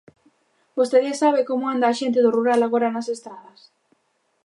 ¿Vostede 0.77 1.11
sabe 1.21 1.41
como 1.49 1.65
anda 1.73 1.87
a 1.89 1.97
xente 1.99 2.19
do 2.21 2.33
rural 2.37 2.59
agora 2.63 2.87
nas 2.93 3.07
estradas? 3.15 3.59